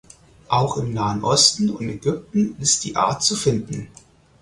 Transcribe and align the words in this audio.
Auch 0.47 0.77
im 0.77 0.95
Nahen 0.95 1.23
Osten 1.23 1.69
und 1.69 1.87
Ägypten 1.87 2.55
ist 2.59 2.85
die 2.85 2.95
Art 2.95 3.21
zu 3.21 3.35
finden. 3.35 3.87